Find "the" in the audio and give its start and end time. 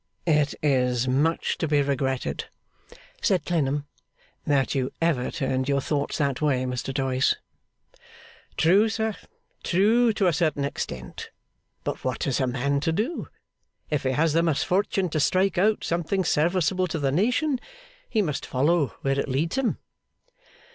14.33-14.41, 16.97-17.11